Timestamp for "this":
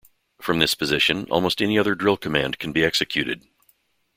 0.57-0.73